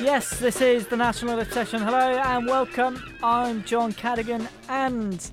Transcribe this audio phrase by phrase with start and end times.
[0.00, 1.80] Yes, this is the National Obsession.
[1.82, 3.16] Hello and welcome.
[3.22, 5.30] I'm John Cadigan and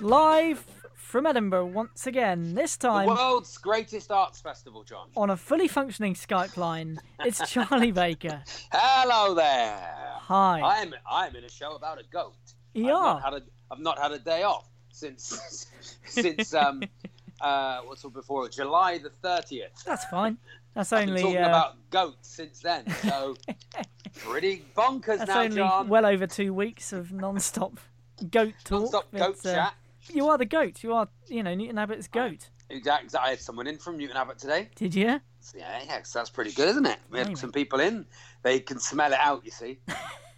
[0.00, 2.54] live from Edinburgh once again.
[2.54, 5.08] This time, The world's greatest arts festival, John.
[5.16, 6.98] on a fully functioning Skype line.
[7.20, 8.42] It's Charlie Baker.
[8.72, 9.78] Hello there.
[10.18, 10.60] Hi.
[10.62, 12.34] I'm I'm in a show about a goat.
[12.74, 13.14] You I've are?
[13.20, 15.66] Not had a, I've not had a day off since
[16.06, 16.82] since um
[17.40, 19.84] uh what's it before July the thirtieth.
[19.84, 20.38] That's fine.
[20.74, 22.88] That's I've been only talking uh, about goats since then.
[23.02, 23.36] So
[24.18, 25.88] pretty bonkers that's now, only John.
[25.88, 27.80] well over two weeks of non-stop
[28.30, 28.80] goat talk.
[28.80, 29.74] Non-stop but, goat uh, chat.
[30.12, 30.82] You are the goat.
[30.82, 32.48] You are, you know, Newton Abbott's goat.
[32.70, 33.18] Exactly.
[33.18, 34.68] I had someone in from Newton Abbott today.
[34.76, 35.20] Did you?
[35.56, 36.98] Yeah, yeah, so that's pretty good, isn't it?
[37.10, 38.06] We had some people in.
[38.42, 39.78] They can smell it out, you see.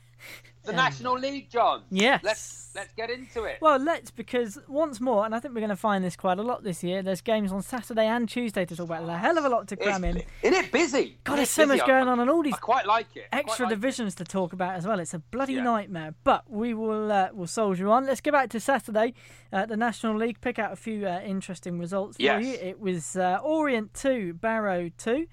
[0.65, 1.83] The National League, John.
[1.91, 2.21] Yes.
[2.23, 3.59] Let's let's get into it.
[3.61, 6.43] Well, let's because once more, and I think we're going to find this quite a
[6.43, 7.03] lot this year.
[7.03, 9.09] There's games on Saturday and Tuesday to talk about.
[9.09, 10.23] A hell of a lot to cram in.
[10.43, 11.19] Isn't it busy?
[11.25, 11.79] God, there's so busy?
[11.79, 13.27] much going on, and all these I quite like it.
[13.33, 13.75] I extra like it.
[13.77, 15.01] divisions to talk about as well.
[15.01, 15.65] It's a bloody Yeah.
[15.65, 16.15] nightmare.
[16.23, 18.07] But we will uh, will soldier on.
[18.07, 19.15] Let's go back to Saturday,
[19.53, 20.41] uh, the National League.
[20.41, 22.45] Pick out a few uh, interesting results for Yes.
[22.45, 22.53] you.
[22.55, 25.27] It was uh, Orient two, Barrow two.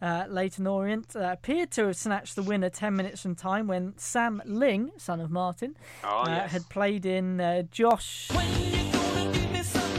[0.00, 3.94] Uh, Leyton Orient uh, appeared to have snatched the winner 10 minutes from time when
[3.96, 6.52] Sam Ling, son of Martin, Oh, uh, yes.
[6.52, 8.28] had played in uh, Josh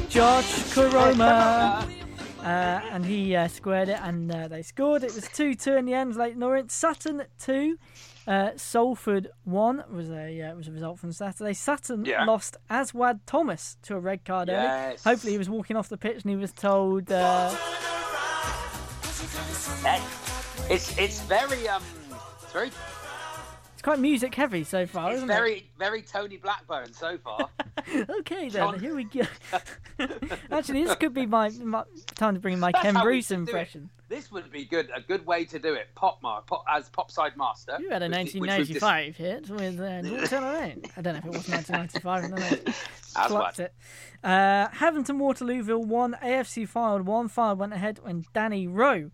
[0.09, 1.87] Josh Koroma.
[2.39, 5.03] Uh, and he uh, squared it, and uh, they scored.
[5.03, 6.15] It was two-two in the end.
[6.15, 7.77] Leyton Orient, Sutton two,
[8.27, 11.51] uh, Salford one was a uh, was a result from Saturday.
[11.51, 12.23] Sutton Yeah.
[12.23, 14.95] lost Aswad Thomas to a red card early.
[15.03, 17.11] Hopefully, he was walking off the pitch and he was told.
[19.85, 20.01] Eh,
[20.69, 21.83] It's it's very um
[22.43, 22.71] it's very
[23.73, 27.49] it's quite music heavy so far, it's isn't very very Tony Blackburn so far.
[28.19, 29.21] Okay, then John- here we go.
[30.51, 31.83] Actually, this could be my, my
[32.13, 33.35] time to bring my That's Ken Bruce it.
[33.35, 33.89] impression.
[34.09, 35.87] This would be good a good way to do it.
[35.95, 37.77] Pop mar pop, as popside master.
[37.79, 40.81] You had a which- which we've 1995 hit with uh, Norton Lane.
[40.97, 42.05] I don't know if it was 1995.
[42.05, 42.73] I don't know.
[43.15, 43.73] As Clocked it.
[44.23, 46.15] Uh, Havant and Waterlooville won.
[46.21, 47.27] AFC Fylde one.
[47.29, 49.09] Fylde went ahead when Danny Rowe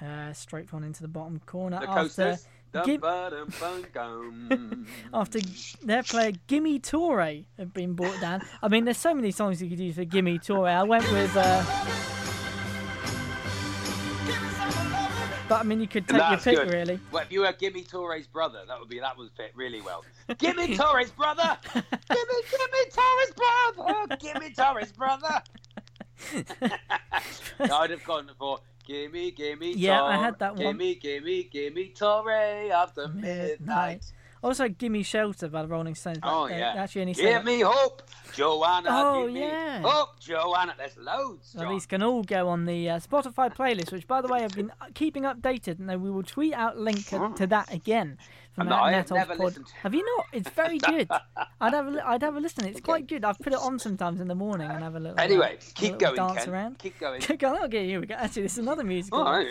[0.00, 2.38] uh, straight one into the bottom corner The after
[2.86, 4.86] Gim- ba, dum, bum, gum.
[5.12, 5.38] after
[5.84, 8.40] their player Gimme Torre had been brought down.
[8.62, 10.68] I mean, there's so many songs you could use for Gimme Torre.
[10.68, 11.36] I went with.
[11.36, 11.62] Uh,
[15.48, 16.72] but I mean, you could take your pick, good.
[16.72, 16.98] really.
[17.10, 20.02] Well, if you were Gimme Torre's brother, that would be that would fit really well.
[20.38, 21.58] Gimme Torre's brother.
[21.74, 23.32] Gimme Gimme Torre's
[23.76, 24.16] brother.
[24.18, 25.42] Gimme Torre's brother.
[27.60, 30.64] I'd have gone for Gimme Gimme Yeah, I had that one.
[30.64, 33.60] Gimme Gimme Gimme Torre the midnight.
[33.60, 34.12] Midnight.
[34.42, 36.18] Also, Gimme Shelter by the Rolling Stones.
[36.22, 36.86] Oh yeah.
[36.96, 38.02] Only Give me hope,
[38.34, 38.88] Joanna.
[38.90, 39.80] Oh, give me yeah.
[39.82, 40.74] hope, Joanna.
[40.76, 41.54] There's loads.
[41.56, 44.54] Well, these can all go on the uh, Spotify playlist, which, by the way, I've
[44.54, 48.18] been keeping updated, and then we will tweet out link to that again.
[48.54, 49.44] From No, that I have never pod.
[49.46, 50.26] listened to- Have you not?
[50.32, 51.08] It's very good.
[51.60, 52.66] I'd have a, li- I'd have a listen.
[52.66, 53.24] It's quite good.
[53.24, 55.18] I've put it on sometimes in the morning and have a little.
[55.18, 56.52] uh, Anyway, a keep little going, dance Ken.
[56.52, 56.78] around.
[56.78, 57.22] Keep going.
[57.38, 58.14] Go on, okay, here we go.
[58.14, 59.20] Actually, this is another musical.
[59.22, 59.48] All right.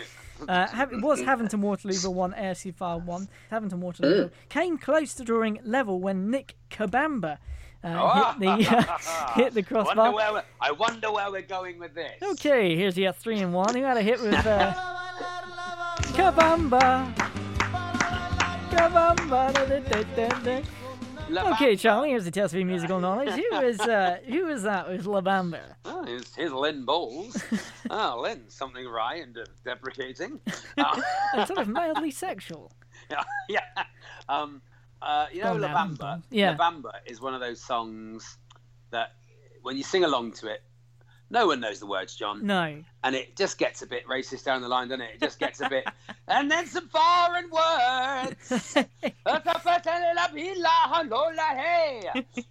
[0.48, 3.28] Uh, Hav- it was Havant and Waterlooville 1, AFC Fylde 1.
[3.50, 7.38] Havant and Waterlooville came close to drawing level when Nick Kabamba
[7.84, 8.98] uh, hit the uh,
[9.34, 10.14] hit the Wonder crossbar.
[10.14, 12.12] where I wonder where we're going with this.
[12.22, 13.74] Okay, here's the uh, three and one.
[13.74, 14.72] Who had a hit with uh,
[16.14, 17.12] Kabamba?
[21.52, 21.76] Okay.
[21.76, 23.30] Charlie, here's the test of your musical knowledge.
[23.30, 24.88] Who was uh, who was that?
[24.88, 25.60] It was La Bamba.
[25.84, 27.36] Oh, here's, here's Lynn Bowles.
[27.90, 30.40] oh, Lynn, something wry and uh, deprecating.
[30.76, 31.00] Uh,
[31.34, 32.72] And sort of mildly sexual.
[33.10, 33.60] yeah, yeah.
[34.28, 34.60] Um,
[35.00, 35.86] uh, you know, Go on La.
[35.86, 36.22] Bamba.
[36.30, 36.50] Yeah.
[36.50, 38.38] La Bamba is one of those songs
[38.90, 39.12] that,
[39.62, 40.62] when you sing along to it,
[41.32, 42.46] no one knows the words, John.
[42.46, 42.84] No.
[43.02, 45.14] and it just gets a bit racist down the line, doesn't it?
[45.14, 45.84] It just gets a bit,
[46.28, 48.76] and then some foreign words.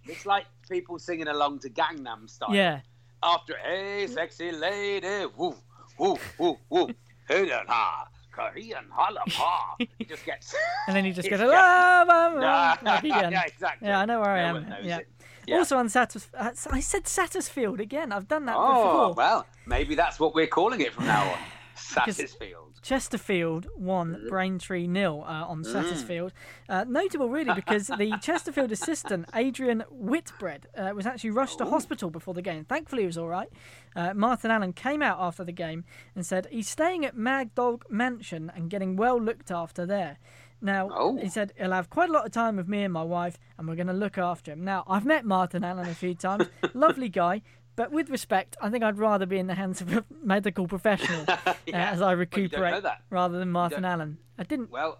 [0.06, 2.54] it's like people singing along to Gangnam Style.
[2.54, 2.80] Yeah.
[3.22, 5.54] After hey, sexy lady, woo,
[5.96, 6.90] woo, woo, woo,
[7.28, 9.76] hey, da, da, Korean holla pa.
[9.78, 10.54] It just gets.
[10.88, 11.48] And then you just go, ah, Yeah.
[11.50, 12.42] La Bamba.
[12.42, 13.88] Yeah, like yeah, exactly.
[13.88, 14.74] Yeah, I know where I am.
[14.82, 14.98] Yeah.
[14.98, 15.08] it.
[15.46, 15.58] Yeah.
[15.58, 18.12] Also on Satis, uh, I said Sattersfield again.
[18.12, 19.14] I've done that Oh before.
[19.14, 21.38] well, maybe that's what we're calling it from now on.
[21.74, 22.80] Satisfield.
[22.82, 23.78] Chesterfield Mm.
[23.78, 26.32] won Braintree nil uh, on Sattersfield.
[26.68, 32.10] Uh, notable, really, because the Chesterfield assistant Adrian Whitbread uh, was actually rushed to hospital
[32.10, 32.64] before the game.
[32.64, 33.48] Thankfully, he was all right.
[33.96, 35.84] Uh, Martin Allen came out after the game
[36.14, 40.18] and said he's staying at Mad Dog Mansion and getting well looked after there.
[40.62, 41.16] Now, Oh.
[41.18, 43.66] he said he'll have quite a lot of time with me and my wife, and
[43.68, 44.64] we're going to look after him.
[44.64, 46.46] Now, I've met Martin Allen a few times.
[46.74, 47.42] Lovely guy.
[47.74, 51.24] But with respect, I think I'd rather be in the hands of a medical professional
[51.28, 54.18] uh, as I but you recuperate rather than Martin Allen.
[54.38, 54.70] I didn't.
[54.70, 54.98] Well,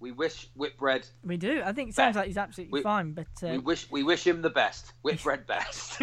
[0.00, 1.60] we wish Whitbread We do.
[1.64, 2.20] I think it sounds Bet.
[2.22, 3.12] like he's absolutely We- fine.
[3.14, 4.92] But uh, We wish we wish him the best.
[5.02, 6.00] Whitbread best.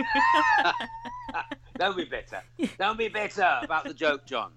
[1.78, 2.42] Don't be bitter.
[2.78, 4.52] Don't be bitter about the joke, John.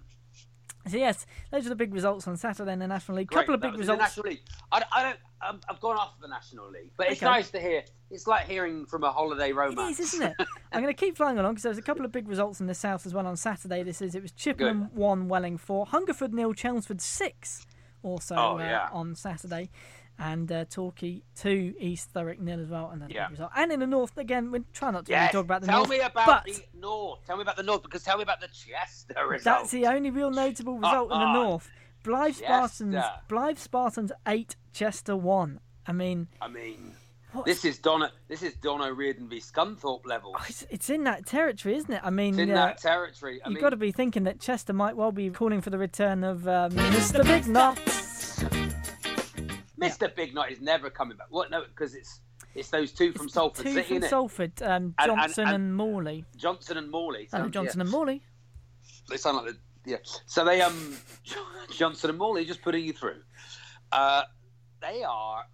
[0.86, 3.28] So yes, those are the big results on Saturday in the National League.
[3.28, 4.00] Great, Couple of big was results.
[4.00, 4.40] National League.
[4.72, 5.18] I, I don't.
[5.68, 7.26] I've gone off the National League, but it's Okay.
[7.30, 7.82] nice to hear.
[8.10, 10.00] It's like hearing from a holiday It romance.
[10.00, 10.34] is, isn't it?
[10.72, 12.74] I'm going to keep flying along because there's a couple of big results in the
[12.74, 13.82] south as well on Saturday.
[13.82, 17.66] This is it was Chippenham one, Welling four, Hungerford nil, Chelmsford six.
[18.02, 18.88] Also Oh, uh, yeah.
[18.92, 19.70] on Saturday,
[20.18, 22.90] and uh, Torquay two, East Thurrock nil as well.
[22.90, 23.26] Another Yeah.
[23.26, 23.50] big result.
[23.56, 25.88] And in the north again, we try not to really talk about the tell north.
[25.90, 27.26] Tell me about the North.
[27.26, 29.44] Tell me about the North because tell me about the Chester result.
[29.60, 31.70] That's the only real notable result in the north.
[32.04, 32.96] Blyth Spartans.
[33.28, 35.60] Blyth Spartans eight, Chester one.
[35.86, 36.94] I mean, I mean,
[37.32, 37.44] What?
[37.44, 38.12] this is Donna.
[38.28, 40.36] This is Donna Reardon v Scunthorpe level.
[40.48, 42.00] it's, it's in that territory, isn't it?
[42.04, 43.40] I mean, It's in uh, that territory.
[43.44, 45.78] I you've mean, got to be thinking that Chester might well be calling for the
[45.78, 47.24] return of um, Mr.
[47.24, 48.07] Big Nuts.
[49.78, 50.14] Mr.
[50.14, 51.28] Big Knot is never coming back.
[51.30, 51.50] What?
[51.50, 52.20] No, because it's
[52.54, 54.08] it's those two from Salford Two City, from?
[54.08, 56.24] Salford, um, And- and- Johnson and, and- Morley.
[56.36, 57.28] Johnson and Morley.
[57.30, 57.80] Johnson yeah.
[57.82, 58.22] and Morley.
[59.08, 59.56] They sound like the
[59.90, 59.96] yeah.
[60.26, 60.96] So they um
[61.70, 63.20] Johnson and Morley just putting you through.
[63.92, 64.22] Uh,
[64.80, 65.44] they are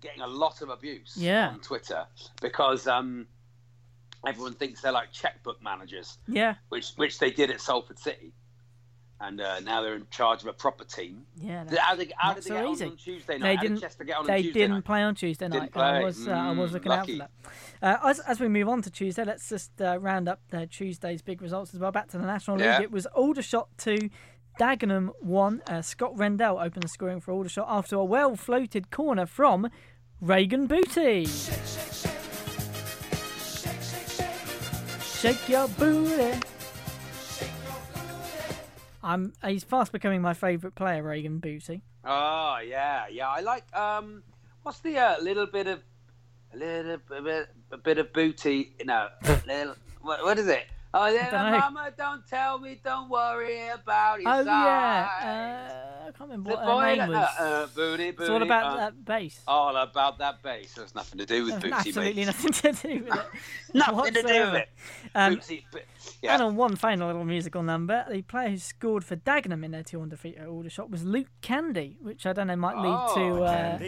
[0.00, 1.48] getting a lot of abuse Yeah.
[1.50, 2.06] on Twitter
[2.40, 3.26] because um
[4.26, 8.32] everyone thinks they're like checkbook managers, Yeah, which which they did at Salford City,
[9.26, 11.24] and uh, now they're in charge of a proper team.
[11.40, 11.64] yeah.
[11.78, 12.84] How did, how did they get easy.
[12.84, 13.60] on on Tuesday night?
[13.60, 13.84] They didn't.
[13.84, 14.84] on they on didn't night?
[14.84, 15.76] play on Tuesday night.
[15.76, 16.26] I was.
[16.28, 17.30] Uh, I was Mm, looking out for that.
[17.82, 20.40] Uh, as as we move on to Tuesday, let's just uh, round up
[20.70, 21.92] Tuesday's big results as well.
[21.92, 22.66] Back to the National League.
[22.66, 22.82] Yeah.
[22.82, 24.10] It was Aldershot two,
[24.60, 25.62] Dagenham one.
[25.66, 29.68] Uh, Scott Rendell opened the scoring for Aldershot after a well floated corner from
[30.20, 31.26] Reagan Booty.
[35.02, 36.38] Shake your booty.
[39.04, 39.34] I'm.
[39.46, 41.82] He's fast becoming my favourite player, Reagan Booty.
[42.04, 43.28] Oh yeah, yeah.
[43.28, 44.22] I like um,
[44.62, 45.80] what's the uh, little bit of
[46.52, 48.74] a little bit, a bit of booty?
[48.84, 49.08] No,
[49.46, 49.76] little.
[50.00, 50.64] What, what is it?
[50.96, 51.58] Oh yeah, dunno.
[51.58, 54.46] Mama, don't tell me, don't worry about your Oh size.
[54.46, 55.08] yeah,
[56.04, 57.28] uh, I can't remember the what boy her that- name was.
[57.40, 58.22] uh, uh, booty, booty.
[58.22, 59.40] it's all about uh, that bass.
[59.48, 60.74] All about that bass.
[60.74, 62.26] There's nothing to do with There's booty, absolutely mate.
[62.26, 63.26] nothing to do with it.
[63.74, 64.56] Nothing to do with whatsoever.
[64.58, 64.68] it.
[65.16, 65.82] Um, Booty, but-
[66.22, 66.34] yeah.
[66.34, 69.82] And on one final little musical number, the player who scored for Dagenham in their
[69.82, 73.14] 2 1 defeat at Aldershot was Luke Candy, which I don't know might lead Oh,
[73.16, 73.42] to.
[73.42, 73.78] Uh,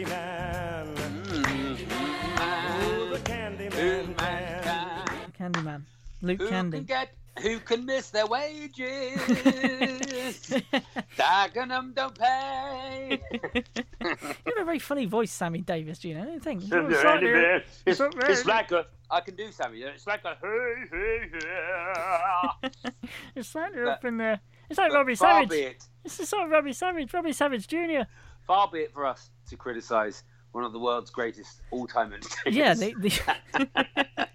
[5.37, 5.81] Candyman.
[6.21, 6.77] Luke Who Candy.
[6.79, 7.13] can get?
[7.41, 8.79] Who can miss their wages?
[11.17, 13.21] Dagenham don't pay.
[13.99, 16.21] You have a very funny voice, Sammy Davis, do you know?
[16.21, 16.63] I don't think.
[16.63, 18.85] It's, You're it's, It's it's like a.
[19.11, 19.79] I can do Sammy.
[19.81, 23.09] It's like a hey hey hey.
[23.35, 24.39] You're slightly up in there.
[24.69, 25.49] It's like Robbie Far Savage.
[25.49, 28.03] be it, It's the sort of Robbie Savage, Robbie Savage Jr.
[28.45, 32.55] far be it for us to criticise one of the world's greatest all-time entertainers.
[32.55, 34.26] Yeah, the, the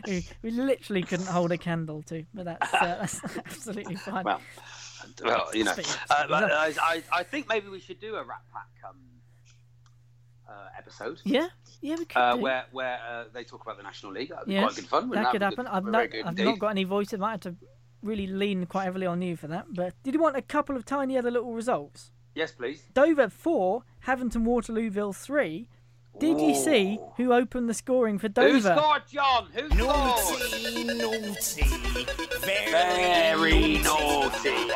[0.06, 4.24] we, we literally couldn't hold a candle to, but that's, uh, that's absolutely fine.
[4.24, 4.40] well,
[5.24, 5.72] well, you know,
[6.10, 8.96] uh, but I, I, I think maybe we should do a Rat Pack um,
[10.48, 11.20] uh, episode.
[11.24, 11.48] yeah,
[11.80, 14.30] yeah, we could Uh, where where uh, they talk about the National League.
[14.30, 15.08] That'd be Yes, quite good fun.
[15.08, 15.64] wouldn't that could happen.
[15.64, 17.12] good- I've, not, I've not got any voice.
[17.12, 17.56] I might have to
[18.02, 19.66] really lean quite heavily on you for that.
[19.70, 22.10] But did you want a couple of tiny other little results?
[22.34, 22.82] Yes, please.
[22.92, 25.68] Dover 4, Havant and Waterlooville 3.
[26.18, 28.50] Did you see who opened the scoring for Dover?
[28.52, 29.48] Who scored, John?
[29.52, 29.78] Who scored?
[29.78, 31.62] Naughty, naughty,
[32.40, 34.72] very, Very naughty.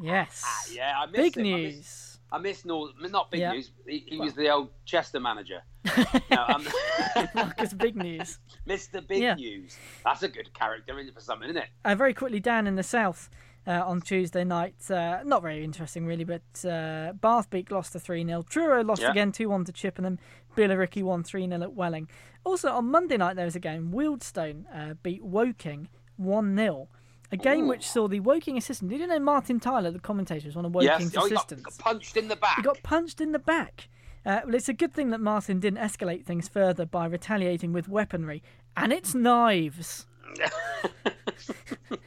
[0.00, 0.70] Yes.
[0.74, 1.42] Yeah, I missed Big him.
[1.44, 2.18] News.
[2.30, 3.52] I missed Nor- not big Yeah.
[3.52, 3.70] news.
[3.86, 5.62] He, he was the old Chester manager.
[6.30, 6.46] no,
[7.34, 8.38] Marcus, big news.
[8.68, 9.06] Mr.
[9.06, 9.34] Big Yeah.
[9.34, 9.76] News.
[10.04, 11.68] That's a good character for something, isn't it?
[11.84, 13.30] Uh, very quickly down in the south
[13.66, 14.90] uh, on Tuesday night.
[14.90, 18.42] Uh, not very interesting, really, but uh, Bath beat Gloucester 3 0.
[18.48, 19.10] Truro lost Yeah.
[19.10, 20.18] again 2 1 to Chippenham.
[20.56, 22.08] Billericay won 3 0 at Welling.
[22.44, 23.92] Also, on Monday night, there was a game.
[23.92, 26.88] Wealdstone uh, beat Woking 1 0.
[27.32, 28.88] A game which saw the Woking assistant.
[28.90, 31.16] Did you know Martin Tyler, the commentator, was one of Woking's yes.
[31.16, 31.64] Oh, he got, assistants?
[31.64, 32.56] got punched in the back.
[32.56, 33.88] He got punched in the back.
[34.24, 37.88] Uh, well, it's a good thing that Martin didn't escalate things further by retaliating with
[37.88, 38.42] weaponry,
[38.76, 40.06] and it's knives.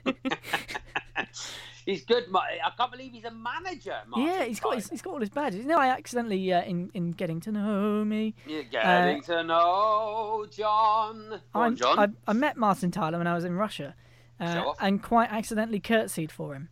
[1.86, 2.26] He's good.
[2.36, 3.96] I can't believe he's a manager.
[4.08, 5.62] Martin yeah, he's got his, he's got all his badges.
[5.62, 8.36] You know, I accidentally uh, in in getting to know me.
[8.46, 11.42] You're getting to know John.
[11.52, 11.98] Go on, John.
[11.98, 13.96] I, I met Martin Tyler when I was in Russia,
[14.40, 16.70] uh, and quite accidentally curtsied for him.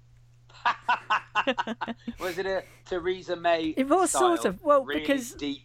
[2.20, 3.74] Was it a Theresa May?
[3.78, 4.62] It was sort of.
[4.64, 5.62] Well, really because- deep.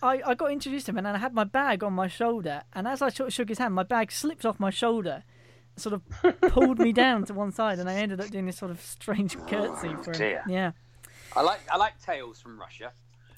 [0.00, 2.86] I, I got introduced to him, and I had my bag on my shoulder, and
[2.86, 5.24] as I sort of shook his hand, my bag slipped off my shoulder,
[5.80, 8.70] sort of pulled me down to one side, and I ended up doing this sort
[8.70, 10.38] of strange curtsy for him.
[10.46, 10.50] Oh.
[10.50, 10.72] Yeah,
[11.36, 12.92] I like I like tales from Russia.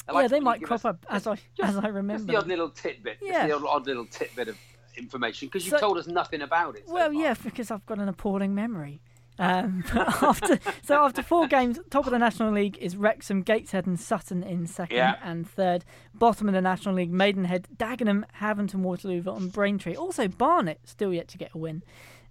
[0.08, 1.32] I yeah, they might crop us- up as I
[1.62, 2.32] as I Just remember.
[2.32, 3.18] the odd little tidbit.
[3.22, 3.46] Yeah.
[3.46, 4.56] Just the odd, odd little tidbit of
[4.96, 6.86] information because you So- told us nothing about it.
[6.88, 7.20] so Well, far.
[7.22, 9.00] yeah, because I've got an appalling memory.
[9.38, 13.98] Um, after so after four games, top of the National League is Wrexham, Gateshead, and
[13.98, 15.16] Sutton in second Yeah.
[15.22, 15.84] and third.
[16.12, 19.94] Bottom of the National League, Maidenhead, Dagenham, Havant and, Waterlooville, and Braintree.
[19.94, 21.82] Also, Barnet still yet to get a win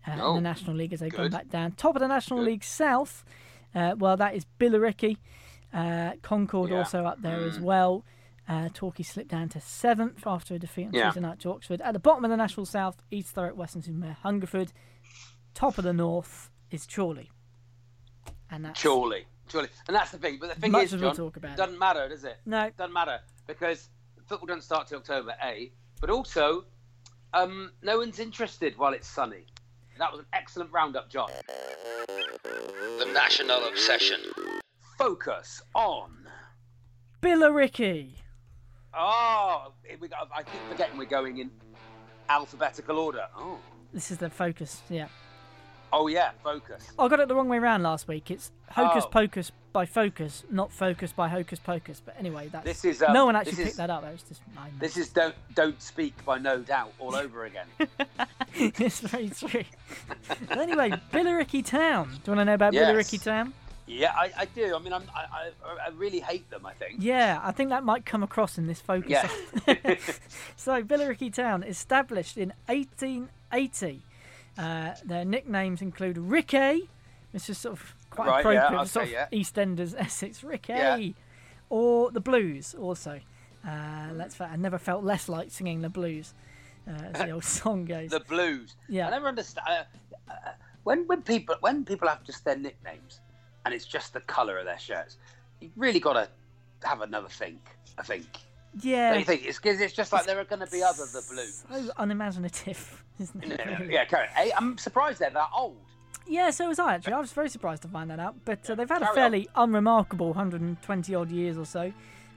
[0.08, 1.72] uh, in the National League as they've gone back down.
[1.74, 2.46] Top of the National Good.
[2.48, 3.24] League South,
[3.76, 5.18] uh, well, that is Billericay.
[5.74, 6.78] Uh, Concord Yeah.
[6.78, 6.80] Mm.
[6.80, 8.04] also up there as well.
[8.48, 11.06] Uh, Torquay slipped down to seventh after a defeat on Yeah.
[11.06, 11.82] Tuesday night to Oxford.
[11.82, 14.74] At the bottom of the National South, East Thurrock, Western Hungerford.
[15.54, 17.30] Top of the North is Chorley.
[18.50, 20.38] And that's Surely, surely, and that's the thing.
[20.40, 22.38] But the thing Much is, John, talk about doesn't matter, does it?
[22.48, 22.72] No.
[22.76, 23.90] doesn't matter because
[24.26, 25.72] football doesn't start till October, a.
[26.02, 26.66] But also,
[27.34, 29.46] um, no one's interested while it's sunny.
[30.00, 31.30] That was an excellent roundup, John.
[32.08, 34.22] The National Obsession.
[34.98, 36.12] Focus on.
[37.22, 38.12] Billericay.
[38.94, 40.16] Oh, we go.
[40.34, 41.52] I keep forgetting we're going in
[42.30, 43.26] alphabetical order.
[43.38, 43.60] Oh,
[43.94, 45.08] This is the focus, yeah.
[45.92, 46.92] oh yeah, focus.
[46.98, 48.32] I got it the wrong way round last week.
[48.32, 49.10] It's Hocus Oh.
[49.10, 52.02] Pocus by Focus, not Focus by Hocus Pocus.
[52.04, 54.02] But anyway, that's This is, um, no one actually this is- picked that up.
[54.04, 57.68] That was just my This is don't don't speak by no doubt all over again.
[58.56, 59.64] it's very true.
[60.52, 62.10] Anyway, Billericay Town.
[62.10, 62.86] Do you want to know about Yes.
[62.92, 63.54] Billericay Town?
[63.88, 64.76] yeah, I, I do.
[64.76, 65.52] I mean, I'm, I, I
[65.88, 66.66] I really hate them.
[66.66, 66.98] I think.
[67.00, 69.10] Yeah, I think that might come across in this focus.
[69.10, 69.30] Yeah.
[70.56, 74.02] so, Billericay Town, established in 1880.
[74.58, 76.90] Uh, their nicknames include Ricky,
[77.32, 79.28] which is sort of quite Right, appropriate, okay, sort of yeah.
[79.32, 80.74] EastEnders Essex, Ricky.
[80.74, 80.98] Yeah.
[81.70, 83.20] Or the Blues, also.
[83.68, 84.36] Uh, let's.
[84.36, 86.34] fa- I never felt less like singing the blues,
[86.88, 88.10] uh, as the old song goes.
[88.10, 88.76] the blues.
[88.88, 89.08] Yeah.
[89.08, 90.34] I never understand uh, uh,
[90.84, 93.20] when when people when people have just their nicknames,
[93.66, 95.18] and it's just the colour of their shirts.
[95.60, 96.30] You really got to
[96.88, 97.60] have another think.
[97.98, 98.26] I think.
[98.82, 99.10] yeah.
[99.10, 99.46] Don't you think?
[99.46, 101.66] It's because it's just like there are going to be other the blues.
[101.70, 103.60] So unimaginative, isn't it?
[103.60, 103.94] Yeah, really?
[103.94, 104.34] yeah, carry on.
[104.36, 105.76] Hey, I'm surprised they're that old.
[106.30, 107.14] Yeah, so was I actually.
[107.14, 108.36] I was very surprised to find that out.
[108.46, 111.92] But uh, they've had a Carry fairly unremarkable 120 odd years or so.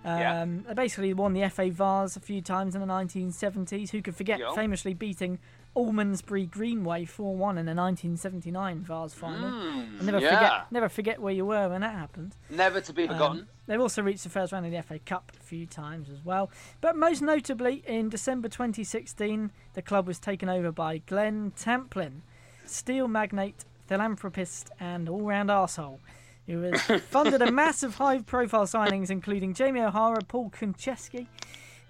[0.04, 0.46] Um, Yeah.
[0.68, 3.90] They basically won the FA Vase a few times in the 1970s.
[3.90, 4.52] Who could forget Yeah.
[4.54, 5.38] famously beating
[5.76, 9.46] Almondsbury Greenway 4 1 in the 1979 Vase final?
[9.48, 10.34] And never, Mm, yeah.
[10.34, 12.36] forget, never forget where you were when that happened.
[12.50, 13.40] Never to be forgotten.
[13.40, 16.24] Um, they've also reached the first round of the FA Cup a few times as
[16.24, 16.50] well.
[16.80, 22.22] But most notably, in December 2016, the club was taken over by Glenn Tamplin,
[22.66, 25.98] steel magnate, philanthropist, and all round arsehole,
[26.46, 31.26] who has funded a massive high profile signings, including Jamie O'Hara, Paul Konchesky,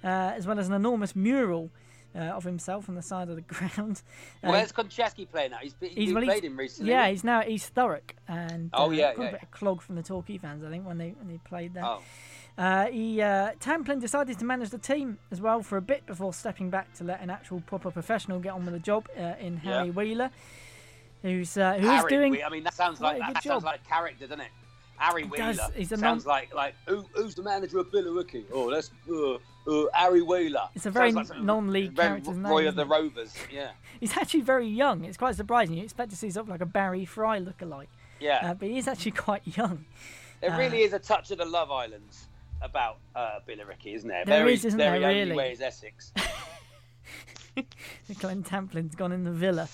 [0.05, 1.71] uh, as well as an enormous mural.
[2.15, 4.03] Uh, of himself on the side of the ground.
[4.45, 5.57] Uh, Where's Konchesky playing now?
[5.63, 6.91] He's, he's, He's we well, played he's- him recently.
[6.91, 9.51] Yeah, he's now at East Thurrock, and Oh, uh, yeah, got yeah, a bit of
[9.51, 11.87] clog from the Torquay fans, I think, when they when they played there.
[11.87, 12.03] Oh,
[12.59, 16.35] Uh, he uh, Tamplin decided to manage the team as well for a bit before
[16.35, 19.57] stepping back to let an actual proper professional get on with the job uh, in
[19.57, 19.93] Harry Yeah.
[19.95, 20.31] Wheeler,
[21.23, 22.09] who's uh, who's Harry.
[22.09, 22.33] doing.
[22.35, 24.50] Whe- I mean, that sounds like a that sounds like a character, doesn't it?
[24.97, 25.71] Harry Wheeler does.
[25.75, 28.45] He's a sounds non- like like who, who's the manager of Billericay?
[28.52, 29.38] Oh, that's uh,
[29.71, 30.69] uh, Harry Wheeler.
[30.75, 32.87] It's a very like non-league very character's Roy name, of the?
[32.87, 33.35] Rovers.
[33.52, 35.05] Yeah, He's actually very young.
[35.05, 35.76] It's quite surprising.
[35.76, 37.88] You expect to see something like a Barry Fry lookalike,
[38.21, 38.50] yeah.
[38.50, 39.85] uh, but he is actually quite young.
[40.41, 42.26] There really is a touch of the Love Islands
[42.61, 44.25] about uh, Billericay, isn't there?
[44.25, 45.37] There very, is, isn't very there, really?
[45.37, 46.12] way is Essex.
[48.19, 49.69] Glenn Tamplin's gone in the villa.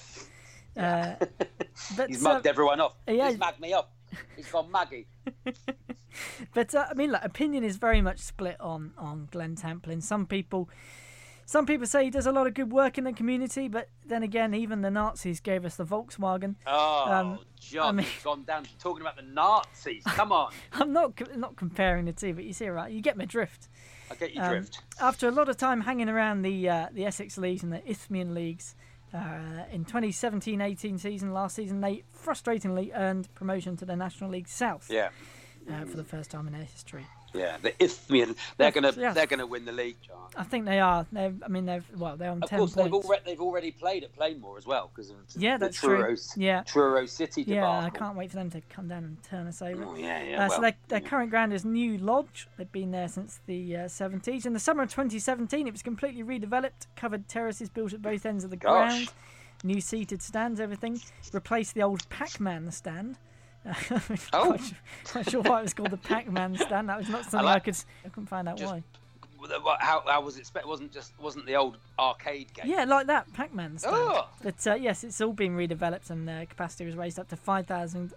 [0.79, 1.15] Uh,
[1.97, 2.95] but He's uh, mugged everyone off.
[3.07, 3.29] yeah.
[3.31, 3.87] He's mugged me off.
[4.37, 5.07] He's gone Maggie.
[6.55, 10.01] But uh, I mean, like, opinion is very much split on on Glenn Tamplin.
[10.03, 10.69] Some people,
[11.47, 14.23] some people say he does a lot of good work in the community, but then
[14.25, 16.57] again, even the Nazis gave us the Volkswagen.
[16.67, 20.03] Oh, Um, John, I mean- you've gone down to talking about the Nazis.
[20.07, 20.51] Come on.
[20.73, 22.91] I'm not not comparing the two, but you see, right?
[22.91, 23.69] You get my drift.
[24.11, 24.81] I get your Um, drift.
[25.01, 28.35] After a lot of time hanging around the uh, the Essex leagues and the Isthmian
[28.35, 28.75] leagues,
[29.15, 34.89] uh, in 2017-18 season, last season, they frustratingly earned promotion to the National League South
[34.91, 35.09] Yeah.
[35.71, 37.07] uh, for the first time in their history.
[37.35, 39.13] Yeah, the Isthmian, they're gonna Yeah.
[39.13, 40.17] they're gonna win the league, John.
[40.37, 41.07] I think they are.
[41.13, 44.05] They've, I mean, they've well, they're on Of ten course, they've already they've already played
[44.05, 45.97] at Plainmoor as well because of Yeah, the that's true.
[45.99, 46.63] Truro, Yeah.
[46.63, 47.69] Truro City Yeah.
[47.69, 49.85] I can't wait for them to come down and turn us over.
[49.85, 50.37] Oh, yeah, yeah.
[50.37, 52.49] Uh, well, so their, their current ground is New Lodge.
[52.57, 54.47] They've been there since the uh, 70s.
[54.47, 58.45] In the summer of 2017, it was completely redeveloped, covered terraces built at both ends
[58.45, 58.91] of the Gosh.
[58.91, 59.09] ground,
[59.65, 61.01] new seated stands, everything.
[61.33, 63.17] Replaced the old Pac-Man stand.
[64.33, 64.51] Oh.
[64.51, 64.77] not, sure,
[65.15, 66.89] not sure why it was called the Pac-Man stand.
[66.89, 67.77] That was not something I, like- could.
[68.05, 68.83] I couldn't find out Just- why.
[69.79, 70.47] How, how was it?
[70.47, 72.67] Spe- wasn't just wasn't the old arcade game?
[72.67, 73.95] Yeah, like that Pac-Man stand.
[73.97, 74.27] Oh.
[74.43, 78.13] But uh, yes, it's all been redeveloped and uh, capacity was raised up to 5,000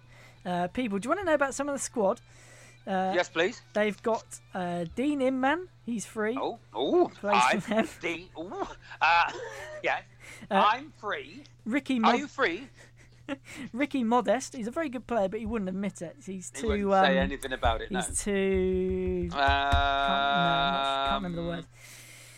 [0.46, 0.98] uh, people.
[0.98, 2.22] Do you want to know about some of the squad?
[2.88, 3.62] Uh, yes, please.
[3.74, 5.68] They've got uh, Dean Inman.
[5.86, 6.36] He's free.
[6.40, 7.88] Oh, oh, I'm them.
[8.38, 8.68] Ooh,
[9.02, 9.32] uh,
[9.84, 10.00] yeah,
[10.50, 11.44] I'm free.
[11.66, 12.68] Ricky Are you free?
[13.74, 14.56] Ricky Modest.
[14.56, 16.18] He's a very good player, but he wouldn't admit it.
[16.26, 16.68] He's He too.
[16.68, 17.92] wouldn't um, say anything about it.
[17.92, 18.00] No.
[18.02, 19.30] He's too.
[19.32, 21.66] Um, can't, no, can't remember the word.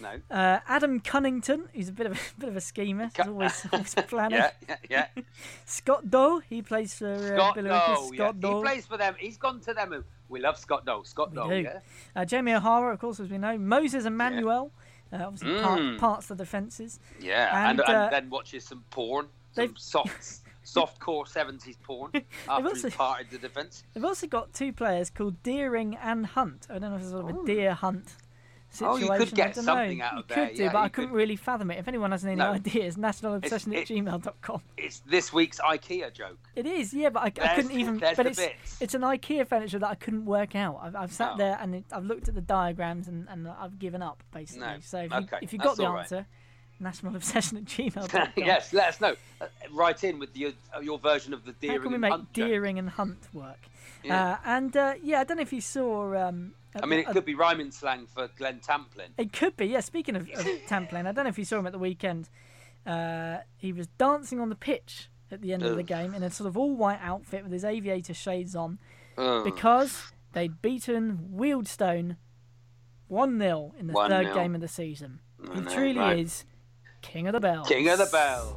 [0.02, 0.36] No.
[0.36, 1.70] Uh, Adam Cunnington.
[1.72, 3.10] He's a bit of a bit of a schemer.
[3.16, 4.40] He's always, always planning.
[4.40, 4.52] Yeah,
[4.90, 5.24] yeah, yeah.
[5.66, 6.42] Scott Doe.
[6.50, 7.56] He plays for uh, Scott.
[7.56, 7.64] Doe.
[7.64, 8.34] Yeah.
[8.58, 9.16] He plays for them.
[9.18, 10.04] He's gone to them.
[10.30, 11.04] We love Scott Doe.
[11.04, 11.48] Scott Doe.
[11.50, 11.56] do.
[11.62, 11.80] Yeah.
[12.16, 13.58] Uh, Jamie O'Hara, of course, as we know.
[13.58, 14.72] Moses Emmanuel.
[15.12, 16.00] Uh, obviously, part, Mm.
[16.00, 17.00] parts of the fences.
[17.22, 20.42] Yeah, and, And, and, uh, then watches some porn, some soft, soft
[21.00, 22.12] core seventies porn
[22.50, 23.84] after also- he's parted the defence.
[23.94, 26.68] They've also got two players called Deering and Hunt.
[26.70, 27.46] I don't know if it's sort of a oh.
[27.46, 28.14] deer hunt
[28.70, 29.10] situation.
[29.10, 30.04] Oh, you could get something know.
[30.06, 31.16] out you of there, could do, yeah, but I couldn't could.
[31.18, 31.78] really fathom it.
[31.80, 32.52] If anyone has any No.
[32.54, 34.62] ideas, nationalobsession it- at gmail.com.
[34.78, 36.40] It's this week's IKEA joke.
[36.56, 38.00] It is, yeah, but I, I couldn't even.
[38.00, 38.82] But it's bits.
[38.82, 40.80] it's an IKEA furniture that I couldn't work out.
[40.82, 41.38] I've, I've sat Oh.
[41.38, 44.66] there and it, I've looked at the diagrams and, and I've given up basically.
[44.68, 44.78] No.
[44.82, 46.26] So if you, Okay, if you that's got the right.
[46.86, 48.28] Answer, nationalobsession at gmail.com.
[48.38, 49.16] yes, let us know.
[49.42, 52.02] Uh, write in with your uh, your version of the How deering can we and
[52.02, 52.34] make hunt.
[52.34, 53.60] Deering and Hunt work?
[54.04, 54.34] Yeah.
[54.34, 56.16] Uh, and uh, yeah, I don't know if you saw.
[56.16, 59.10] Um, I mean, it a- could be rhyming slang for Glenn Tamplin.
[59.18, 59.82] It could be, yeah.
[59.82, 62.30] Speaking of, of Tamplin, I don't know if you saw him at the weekend.
[62.86, 66.30] Uh, he was dancing on the pitch at the end of the game in a
[66.30, 68.78] sort of all white outfit with his aviator shades on
[69.18, 69.44] Ugh.
[69.44, 72.18] because they'd beaten Wealdstone
[73.08, 74.10] 1 0 in the 1-0.
[74.10, 75.20] third game of the season.
[75.54, 76.20] He truly right.
[76.20, 76.46] is
[77.04, 77.68] King of the Bells.
[77.68, 78.56] King of the Bell.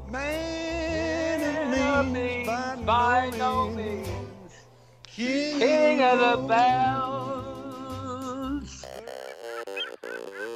[2.87, 4.09] By no means.
[5.05, 7.27] King of the Bells.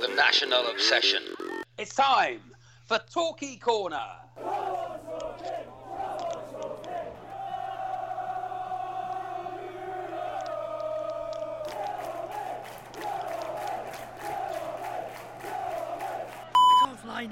[0.00, 1.22] The National Obsession.
[1.76, 2.40] It's time
[2.86, 3.98] for Talkie Corner.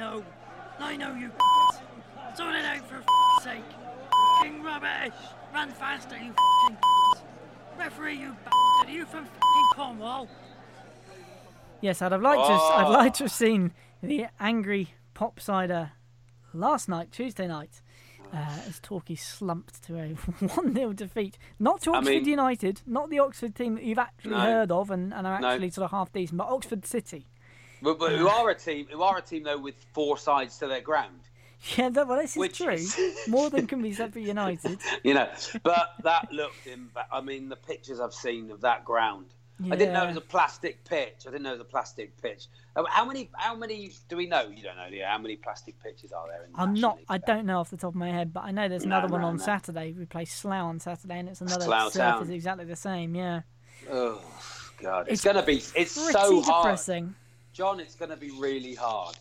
[0.01, 0.38] off,
[0.81, 1.09] Lino.
[1.13, 1.31] know you
[2.37, 3.65] Sort it out for f***ing sake.
[4.41, 5.13] F***ing rubbish.
[5.53, 6.77] Run faster, you f***ing
[7.79, 8.89] Referee, you bastard.
[8.89, 10.29] Are you from f***ing Cornwall?
[11.81, 12.53] Yes, I'd have liked to.
[12.53, 12.91] I'd Oh.
[12.91, 15.93] like to have seen the angry pop cider
[16.53, 17.83] last night, Tuesday night,
[18.33, 18.37] uh,
[18.69, 20.09] as Torquay slumped to a
[20.55, 21.39] 1 0 defeat.
[21.59, 24.41] Not to I Oxford mean- United, not the Oxford team that you've actually No.
[24.41, 25.49] heard of and, and are No.
[25.49, 27.27] actually sort of half decent, but Oxford City.
[27.83, 28.87] But, but who are a team?
[28.91, 31.21] Who are a team though with four sides to their ground?
[31.77, 32.79] Yeah, that, well, this is Which true.
[33.29, 34.79] More than can be said for United.
[35.03, 35.29] You know,
[35.65, 36.89] but that looked in.
[37.11, 39.27] I mean, the pictures I've seen of that ground.
[39.65, 41.25] I didn't know it was a plastic pitch.
[41.27, 42.47] I didn't know it was a plastic pitch.
[42.77, 43.29] Uh, How many?
[43.35, 44.43] How many do we know?
[44.43, 45.03] You don't know, do you?
[45.05, 46.53] How many plastic pitches are there in?
[46.53, 46.97] the I'm National not.
[46.99, 47.07] League?
[47.09, 49.11] I don't know off the top of my head, but I know there's No, another
[49.13, 49.43] one no, on no.
[49.43, 49.93] Saturday.
[49.99, 52.33] We play Slough on Saturday, and it's another Slough surface Town.
[52.33, 53.17] exactly the same.
[53.17, 53.41] Yeah,
[53.91, 54.23] Oh
[54.81, 55.57] God, it's, It's going to be.
[55.75, 57.17] It's so hard, depressing.
[57.59, 57.81] John.
[57.81, 59.17] It's going to be really hard.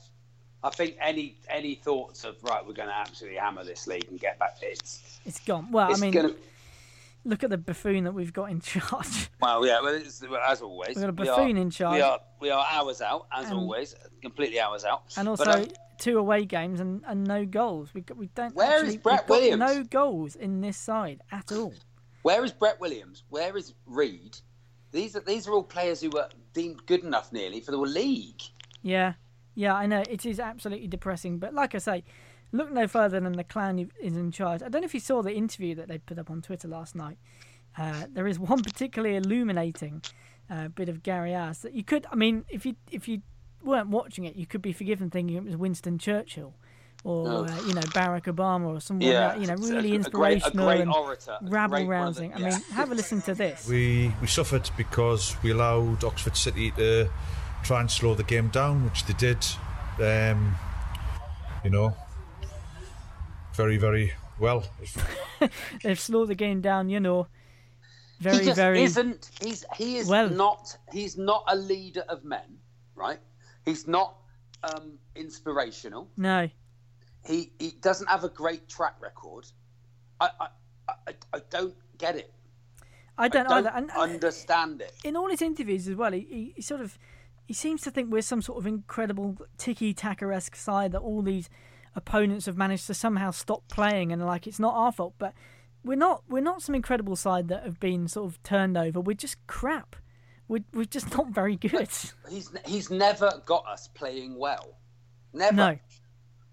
[0.63, 4.19] I think any any thoughts of right, we're going to absolutely hammer this league and
[4.19, 4.57] get back.
[4.61, 5.71] It's It's gone.
[5.71, 6.35] Well, it's I mean, to.
[7.25, 9.29] look at the buffoon that we've got in charge.
[9.41, 11.95] Well, yeah, well, it's, as always, We've got a buffoon are- in charge.
[11.95, 15.01] We are we are hours out, as And- always, completely hours out.
[15.17, 17.91] and But, also um, two away games and, and no goals.
[17.95, 18.53] We we don't.
[18.55, 19.59] Where is actually, Brett we've got Williams?
[19.59, 21.73] No goals in this side at all.
[22.21, 23.23] Where is Brett Williams?
[23.29, 24.37] Where is Reed?
[24.91, 28.41] These are these are all players who were deemed good enough nearly for the league.
[28.81, 29.13] Yeah,
[29.53, 31.37] yeah, I know it is absolutely depressing.
[31.37, 32.03] But like I say,
[32.51, 34.61] look no further than the clown who is in charge.
[34.63, 36.95] I don't know if you saw the interview that they put up on Twitter last
[36.95, 37.17] night.
[37.77, 40.01] Uh, there is one particularly illuminating
[40.49, 42.07] uh, bit of Gary Ass that you could.
[42.11, 43.21] I mean, if you if you
[43.63, 46.55] weren't watching it, you could be forgiven thinking it was Winston Churchill.
[47.03, 47.45] Or Oh.
[47.45, 49.99] uh, you know Barack Obama or someone Yeah, like, you know it's a- really a
[49.99, 52.33] great- a inspirational great and orator, a rabble great one of the- rousing.
[52.33, 53.67] I mean, have a listen to this.
[53.67, 57.09] We we suffered because we allowed Oxford City to
[57.63, 59.45] try and slow the game down, which they did.
[59.99, 60.55] Um,
[61.63, 61.95] you know,
[63.53, 64.63] very very well.
[65.83, 67.27] They've slowed the game down, you know.
[68.19, 69.29] he Very just very isn't.
[69.41, 70.29] He's he is well.
[70.29, 70.77] not.
[70.91, 72.57] He's not a leader of men,
[72.95, 73.19] right?
[73.65, 74.15] He's not
[74.63, 76.09] um, inspirational.
[76.17, 76.49] no.
[77.27, 79.45] He he doesn't have a great track record.
[80.19, 80.47] I I,
[81.07, 82.33] I, I don't get it.
[83.17, 83.71] I don't, I don't either.
[83.75, 84.93] And, and understand it.
[85.03, 86.97] in all his interviews as well, he, he, he sort of
[87.47, 91.21] he seems to think we're some sort of incredible tiki taka esque side that all
[91.21, 91.49] these
[91.95, 95.15] opponents have managed to somehow stop playing and like it's not our fault.
[95.17, 95.33] But
[95.83, 98.99] we're not we're not some incredible side that have been sort of turned over.
[98.99, 99.95] We're just crap.
[100.47, 101.89] We're we're just not very good.
[102.29, 104.77] He's he's never got us playing well.
[105.33, 105.55] Never.
[105.55, 105.79] No.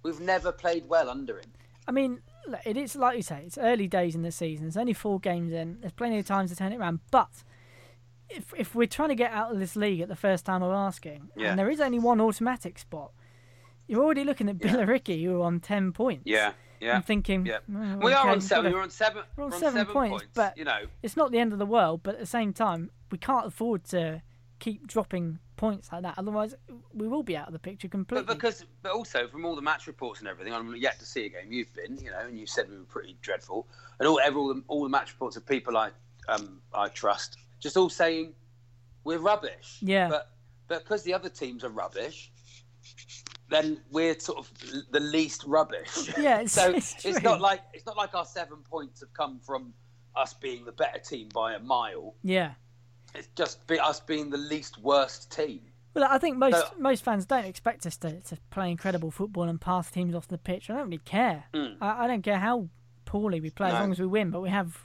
[0.04, 1.50] We've never played well under him.
[1.88, 2.20] I mean,
[2.64, 4.66] it is like you say, it's early days in the season.
[4.66, 5.78] There's only four games in.
[5.80, 7.00] There's plenty of times to turn it around.
[7.10, 7.42] But
[8.30, 10.72] if if we're trying to get out of this league at the first time of
[10.72, 11.50] asking, Yeah.
[11.50, 13.12] and there is only one automatic spot,
[13.86, 16.22] you're already looking at Billericay, who are on ten points.
[16.26, 16.96] Yeah, yeah.
[16.96, 17.58] I'm thinking, Yeah.
[17.68, 18.72] well, we are on seven.
[18.72, 19.24] We're on seven.
[19.36, 22.00] We're on we're seven, points, but you know, it's not the end of the world.
[22.02, 24.22] But at the same time, we can't afford to
[24.58, 26.14] keep dropping points like that.
[26.18, 26.54] Otherwise,
[26.92, 28.24] we will be out of the picture completely.
[28.26, 31.26] But because, but also from all the match reports and everything, I'm yet to see
[31.26, 31.50] a game.
[31.52, 33.66] You've been, you know, and you said we were pretty dreadful,
[33.98, 35.90] and all every, all, the, all the match reports of people I
[36.28, 38.32] um I trust, just all saying
[39.04, 39.78] we're rubbish.
[39.80, 40.08] Yeah.
[40.08, 40.30] But
[40.68, 42.30] but because the other teams are rubbish,
[43.50, 44.50] then we're sort of
[44.90, 46.10] the least rubbish.
[46.18, 47.12] Yeah, it's- so it's true.
[47.22, 49.72] not like it's not like our seven points have come from
[50.16, 52.14] us being the better team by a mile.
[52.22, 52.52] yeah.
[53.14, 55.60] It's just be, us being the least worst team.
[55.94, 59.44] Well, I think most So- most fans don't expect us to, to play incredible football
[59.44, 60.68] and pass teams off the pitch.
[60.68, 61.44] I don't really care.
[61.54, 62.68] I, I don't care how
[63.04, 63.80] poorly we play as Hmm.
[63.80, 64.30] Long as we win.
[64.30, 64.76] But we have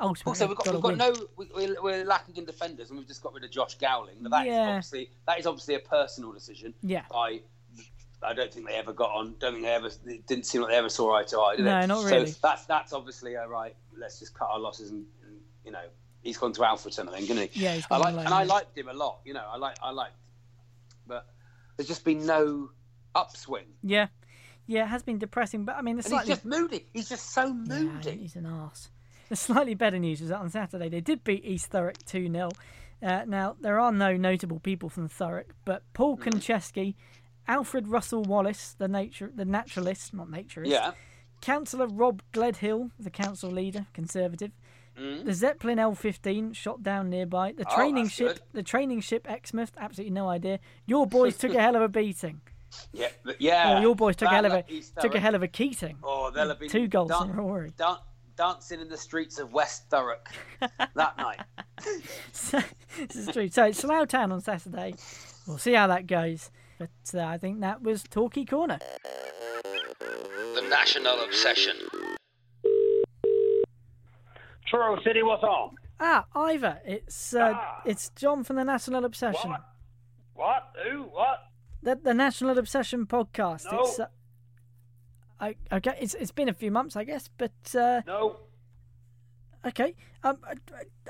[0.00, 1.26] ultimately Also, we've got, gotta we've got no.
[1.36, 4.16] We, we're, we're lacking in defenders, and we've just got rid of Josh Gowling.
[4.22, 4.68] But that is Yeah.
[4.68, 6.72] obviously that is obviously a personal decision.
[6.82, 7.02] Yeah.
[7.10, 7.40] By,
[8.22, 9.34] I don't think they ever got on.
[9.38, 9.90] Don't think they ever.
[10.06, 11.56] It didn't seem like they ever saw eye to eye.
[11.56, 11.86] Did No, they?
[11.86, 12.26] not really.
[12.28, 13.76] So that's that's obviously all right.
[13.98, 15.84] Let's just cut our losses, and, and you know
[16.24, 17.62] he's gone to Alfreton, I think, isn't he?
[17.62, 19.20] Yeah, he's I gone like, on and I liked him a lot.
[19.24, 20.16] You know, I like, I liked,
[21.06, 21.26] but
[21.76, 22.70] there's just been no
[23.14, 23.66] upswing.
[23.82, 24.08] Yeah,
[24.66, 25.64] yeah, it has been depressing.
[25.64, 26.86] But I mean, the And slightly he's just moody.
[26.92, 27.84] He's just so moody.
[27.84, 28.16] Yeah, moody.
[28.16, 28.88] he's an arse.
[29.28, 32.50] The slightly better news was that on Saturday they did beat East Thurrock 2 0.
[33.02, 36.28] Uh, now, there are no notable people from Thurrock, but Paul Mm-hmm.
[36.30, 36.94] Konchesky,
[37.46, 40.92] Alfred Russel Wallace, the nature, the naturalist, not naturist, Yeah.
[41.42, 44.52] Councillor Rob Gledhill, the council leader, Conservative,
[44.96, 47.72] the Zeppelin L15 shot down nearby, the Mm.
[47.72, 48.40] Oh, training ship, good.
[48.52, 50.58] the training ship Exmouth, absolutely no idea.
[50.86, 52.40] Your boys took a hell of a beating.
[52.92, 53.06] Yeah,
[53.38, 53.76] yeah.
[53.78, 54.64] Oh, your boys took a hell of a
[55.00, 55.96] took a hell of a keating.
[56.02, 57.70] Oh, they'll have been Two goals dan- from Rory.
[57.76, 57.98] dan-
[58.36, 60.26] dancing in the streets of West Thurrock
[60.96, 61.40] that night.
[62.32, 63.46] this is true.
[63.48, 64.94] So it's Slough Town on Saturday.
[65.46, 66.50] We'll see how that goes.
[66.78, 68.80] But uh, I think that was Talkie Corner.
[69.62, 71.76] The National Obsession.
[74.66, 75.76] Truro City, what's on?
[76.00, 77.82] Ah, Ivor, it's uh, Ah.
[77.84, 79.50] it's John from the National Obsession.
[79.50, 79.64] What?
[80.34, 80.62] What?
[80.88, 81.02] Who?
[81.04, 81.38] What?
[81.82, 83.70] The, the National Obsession podcast.
[83.70, 83.80] No.
[83.80, 84.06] It's uh,
[85.40, 85.94] I, okay.
[86.00, 88.38] It's it's been a few months, I guess, but uh, No.
[89.66, 89.94] okay.
[90.22, 90.54] Um, I,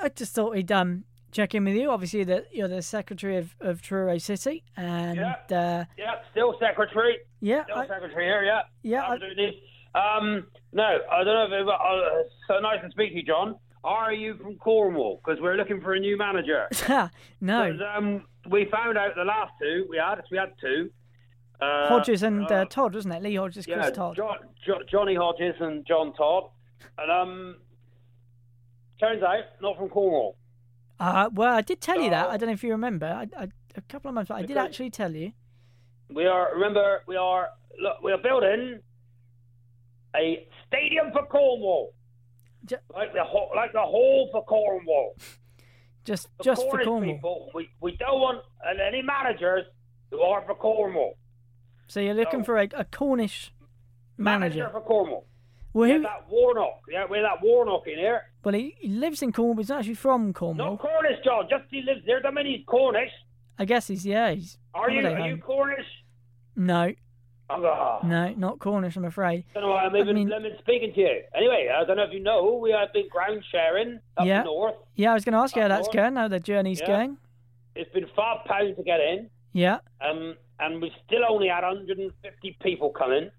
[0.02, 1.90] I- just thought we'd um check in with you.
[1.90, 5.34] Obviously, that you're the secretary of, of Truro City, and Yeah.
[5.50, 7.18] uh, Yeah, still secretary.
[7.40, 8.62] yeah, Still I- secretary here, yeah.
[8.82, 9.62] Yeah, Absolutely.
[9.94, 13.56] Um, no, I don't know if it, uh, so nice to speak to you, John.
[13.84, 15.20] Are you from Cornwall?
[15.24, 16.68] Because we're looking for a new manager.
[17.40, 17.78] no.
[17.96, 20.20] um, we found out the last two we had.
[20.30, 20.90] We had two.
[21.60, 23.22] Uh, Hodges and uh, uh, Todd, wasn't it?
[23.22, 24.16] Lee Hodges, yeah, Chris Todd.
[24.16, 24.34] Jo-
[24.66, 26.44] Jo- Johnny Hodges and John Todd.
[26.98, 27.56] And um,
[28.98, 30.36] turns out not from Cornwall.
[30.98, 32.30] Uh, well, I did tell you that.
[32.30, 33.06] I don't know if you remember.
[33.06, 35.32] I, I, a couple of months I did actually tell you.
[36.08, 37.48] We are remember we are
[37.80, 38.80] look we are building
[40.14, 41.92] a stadium for Cornwall.
[42.66, 45.14] Ju- Like the whole, like the whole for Cornwall.
[46.04, 47.14] Just For just for Cornwall.
[47.14, 48.42] people, we, we don't want
[48.86, 49.64] any managers
[50.10, 51.16] who are for Cornwall.
[51.88, 52.44] So you're looking No.
[52.44, 53.52] for a, a Cornish
[54.16, 54.68] manager.
[54.70, 55.26] for Cornwall.
[55.72, 56.82] Well, who, that Warnock.
[56.90, 58.22] Yeah, we're that Warnock in here.
[58.44, 60.72] well he, he lives in Cornwall, he's actually from Cornwall.
[60.72, 61.46] No Cornish, John.
[61.50, 62.22] Just he lives there.
[62.22, 63.10] That mean he's Cornish.
[63.58, 64.32] I guess he's yeah.
[64.32, 65.06] He's Are you?
[65.06, 65.36] Are you.
[65.38, 65.86] Cornish?
[66.56, 66.92] No,
[67.50, 68.96] Oh, no, not Cornish.
[68.96, 69.44] I'm afraid.
[69.52, 71.22] don't know why I'm even, mean- I'm even speaking to you.
[71.36, 74.42] Anyway, I don't know if you know, we have been ground sharing up Yeah.
[74.44, 74.76] north.
[74.96, 75.96] Yeah, I was going to ask you how Up that's north.
[75.96, 76.16] going.
[76.16, 76.86] How the journey's Yeah.
[76.86, 77.16] going.
[77.74, 79.78] It's been five pounds to get in, Yeah.
[80.00, 83.30] um, and we've still only had 150 people coming.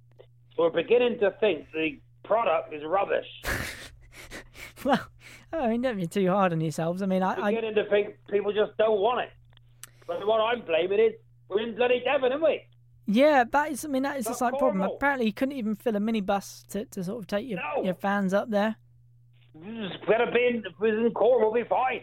[0.55, 3.27] So we're beginning to think the product is rubbish.
[4.83, 4.99] Well,
[5.51, 7.01] I mean, don't be too hard on yourselves.
[7.01, 9.29] I mean, I, I beginning to think people just don't want it.
[10.05, 11.13] But what I'm blaming is
[11.49, 12.61] we're in bloody Devon, aren't we?
[13.07, 13.85] Yeah, that is.
[13.85, 14.81] I mean, that is a slight problem.
[14.81, 17.83] Apparently, you couldn't even fill a minibus to, to sort of take your No.
[17.83, 18.75] your fans up there.
[19.63, 22.01] It's better be in, if it was in Cornwall, we'll be fine.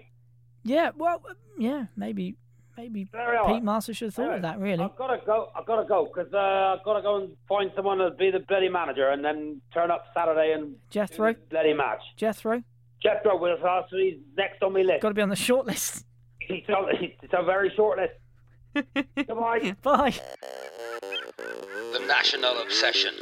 [0.65, 0.91] Yeah.
[0.97, 1.23] Well,
[1.59, 2.37] yeah, maybe
[2.77, 3.05] maybe.
[3.47, 4.59] Pete Master should have thought of that.
[4.59, 4.83] Really.
[4.83, 5.51] I've got to go.
[5.55, 8.31] I've got to go because uh, I've got to go and find someone to be
[8.31, 11.35] the bloody manager, and then turn up Saturday and Jethro.
[11.51, 12.01] bloody match.
[12.17, 12.63] Jethro.
[13.03, 15.03] Jethro will ask he's next on my list.
[15.03, 16.07] Got to be on the short list.
[16.41, 18.15] He's on, it's a very short list.
[18.75, 19.77] Goodbye.
[19.83, 20.15] Bye.
[21.01, 23.15] The National Obsession.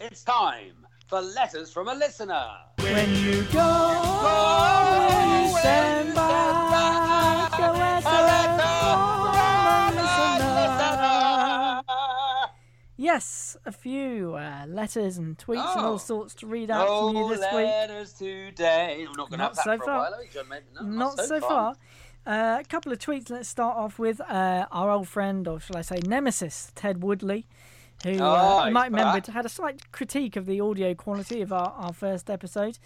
[0.00, 2.46] It's time for letters from a listener.
[2.80, 8.60] When you go, will you send back a letter from
[9.26, 11.82] a listener?
[12.98, 15.98] Yes, a few uh, letters and tweets and all Oh.
[15.98, 17.66] sorts to read out No from you this week.
[17.66, 19.04] letters today.
[19.08, 19.94] I'm not going to have that so for far.
[19.94, 20.48] a while, are we, John?
[20.48, 21.74] Maybe no, Not so far.
[22.26, 23.30] Uh, a couple of tweets.
[23.30, 27.46] Let's start off with uh, our old friend, or shall I say, nemesis, Ted Woodley,
[28.02, 31.52] who Oh, uh, you might remember had a slight critique of the audio quality of
[31.52, 32.78] our, our first episode.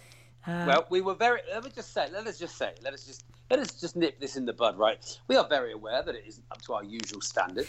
[0.45, 1.41] Uh, Well, we were very.
[1.51, 2.07] Let me just say.
[2.11, 2.73] Let us just say.
[2.83, 4.97] Let us just let us just nip this in the bud, right?
[5.27, 7.67] We are very aware that it isn't up to our usual standard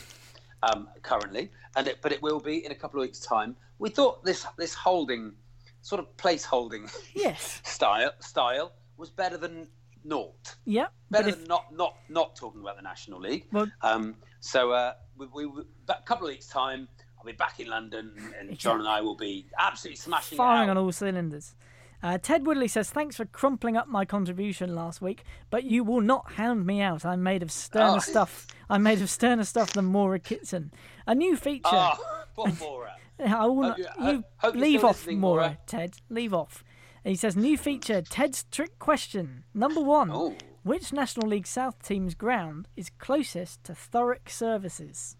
[0.62, 3.56] um, currently, and it, but it will be in a couple of weeks' time.
[3.78, 5.32] We thought this this holding,
[5.80, 9.68] sort of place holding yes, style style was better than
[10.04, 10.54] naught.
[10.64, 13.46] yeah, Better but if, than not not not talking about the National League.
[13.52, 15.44] Well- um, so uh, we, we,
[15.88, 16.88] a couple of weeks' time.
[17.18, 20.76] I'll be back in London, and John and I will be absolutely smashing firing on
[20.76, 21.54] all cylinders.
[22.02, 26.00] Uh, Ted Woodley says, Thanks for crumpling up my contribution last week, but you will
[26.00, 27.04] not hound me out.
[27.06, 27.98] I'm made of sterner Oh.
[28.00, 28.48] stuff.
[28.68, 30.72] I'm made of sterner stuff than Maura Kitson.
[31.06, 31.60] A new feature.
[31.70, 32.92] Oh, poor Maura.
[33.24, 35.58] I will not, you- you hope- hope you're leave off, Maura, Maura.
[35.68, 35.94] Ted.
[36.10, 36.64] Leave off.
[37.04, 39.44] He says, New feature Ted's trick question.
[39.54, 40.34] Number one Oh.
[40.62, 45.16] Which National League South team's ground is closest to Thurrock services?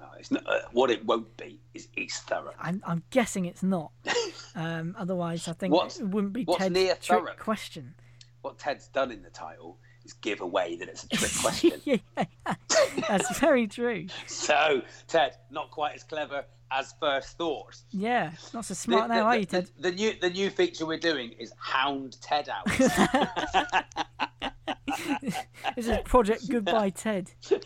[0.00, 2.54] Oh, it's not, uh, what it won't be is East Thurrock.
[2.58, 3.90] I'm, I'm guessing it's not.
[4.54, 7.38] um, otherwise, I think What's- it wouldn't be Ted's near trick Thurrock?
[7.38, 7.94] question.
[8.40, 11.72] What Ted's done in the title is give away that it's a trick question.
[11.84, 11.98] yeah,
[13.08, 14.06] that's very true.
[14.26, 17.76] so, Ted, not quite as clever as first thought.
[17.90, 19.70] Yeah, not so smart the, now, the, are you, the- Ted?
[19.78, 22.66] The, new the new feature we're doing is hound Ted out.
[25.76, 27.30] This is Project Goodbye Ted.
[27.50, 27.58] no,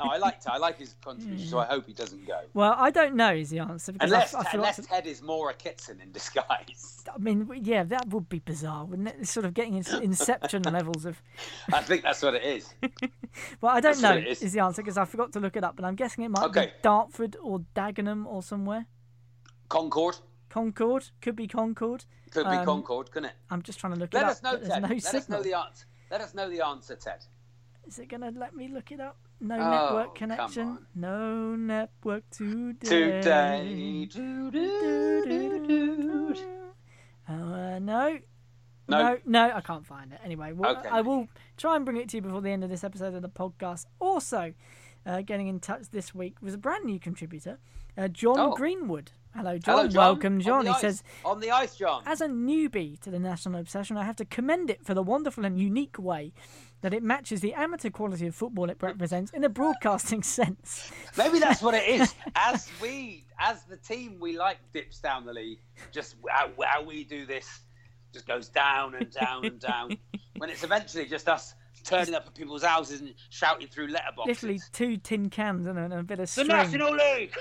[0.00, 2.40] I like I like his contribution, so I hope he doesn't go.
[2.54, 5.52] Well, I don't know is the answer Unless, I, I unless to- Ted is Maura
[5.52, 7.04] Kitson in disguise.
[7.14, 9.16] I mean, yeah, that would be bizarre, wouldn't it?
[9.20, 11.20] It's sort of getting into Inception levels of.
[11.72, 12.72] I think that's what it is.
[13.60, 14.42] Well, I don't That's know is.
[14.42, 16.52] is the answer because I forgot to look it up, but I'm guessing it might
[16.52, 18.86] be Dartford or Dagenham or somewhere.
[19.68, 20.16] Concord
[20.50, 22.04] Concord could be Concord.
[22.30, 23.34] could be Um, Concord, couldn't it?
[23.50, 24.42] I'm just trying to look Let it up.
[24.42, 24.82] know, Ted.
[24.82, 25.86] no Let us know the answer.
[26.10, 27.24] Let us know the answer, Ted.
[27.86, 29.16] Is it going to let me look it up?
[29.40, 30.78] No Oh, network connection.
[30.94, 34.06] No network today.
[34.08, 34.08] Today.
[37.28, 38.18] Uh, no.
[38.86, 38.98] No.
[39.02, 40.20] no, no, I can't find it.
[40.22, 40.88] Anyway, well, Okay.
[40.90, 43.22] I will try and bring it to you before the end of this episode of
[43.22, 43.86] the podcast.
[43.98, 44.52] Also,
[45.06, 47.58] uh, getting in touch this week was a brand new contributor,
[47.96, 48.54] uh, John Oh.
[48.54, 49.12] Greenwood.
[49.34, 49.76] Hello, John.
[49.76, 49.96] Hello, John.
[49.96, 50.64] Welcome, John.
[50.64, 50.80] He ice.
[50.80, 52.02] says, on the ice, John.
[52.06, 55.44] as a newbie to the National Obsession, I have to commend it for the wonderful
[55.44, 56.32] and unique way
[56.82, 60.92] that it matches the amateur quality of football it represents in a broadcasting sense.
[61.18, 62.14] Maybe that's what it is.
[62.36, 65.60] As we, as the team, we like dips down the league.
[65.92, 67.60] Just how, how we do this,
[68.12, 69.96] just goes down and down and down.
[70.36, 74.26] When it's eventually just us turning up at people's houses and shouting through letterboxes.
[74.26, 76.48] Literally two tin cans and a, and a bit of string.
[76.48, 76.54] the.
[76.54, 77.32] National League.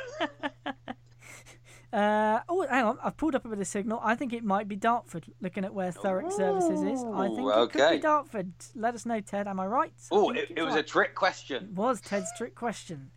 [1.93, 2.97] Uh, oh, hang on.
[3.03, 3.99] I've pulled up a bit of signal.
[4.03, 7.03] I think it might be Dartford, looking at where Thurrock Services is.
[7.13, 8.51] I think it could be Dartford.
[8.75, 9.47] Let us know, Ted.
[9.47, 9.93] Am I right?
[10.11, 11.65] Oh, it, it was a trick question.
[11.65, 13.11] It was Ted's trick question.